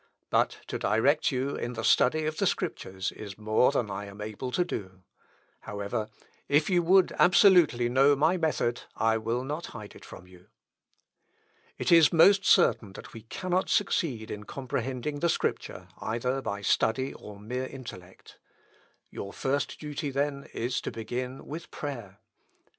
[0.31, 4.19] But to direct you in the study of the Scriptures is more than I am
[4.19, 5.03] able to do.
[5.59, 6.09] However,
[6.49, 10.47] if you would absolutely know my method, I will not hide it from you.
[11.77, 17.13] "It is most certain that we cannot succeed in comprehending the Scripture either by study
[17.13, 18.39] or mere intellect.
[19.11, 22.17] Your first duty, then, is to begin with prayer.